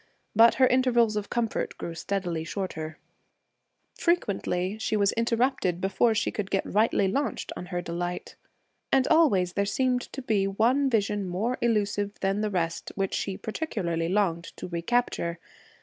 But 0.35 0.55
her 0.55 0.65
intervals 0.65 1.15
of 1.15 1.29
comfort 1.29 1.77
grew 1.77 1.93
steadily 1.93 2.43
shorter; 2.43 2.97
frequently 3.93 4.79
she 4.79 4.97
was 4.97 5.11
interrupted 5.11 5.79
before 5.79 6.15
she 6.15 6.31
could 6.31 6.49
get 6.49 6.65
rightly 6.65 7.07
launched 7.07 7.51
on 7.55 7.67
her 7.67 7.83
delight. 7.83 8.35
And 8.91 9.07
always 9.09 9.53
there 9.53 9.63
seemed 9.63 10.01
to 10.11 10.23
be 10.23 10.47
one 10.47 10.89
vision 10.89 11.27
more 11.27 11.59
illusive 11.61 12.19
than 12.21 12.41
the 12.41 12.49
rest 12.49 12.91
which 12.95 13.13
she 13.13 13.37
particularly 13.37 14.09
longed 14.09 14.45
to 14.57 14.67
recapture. 14.67 15.37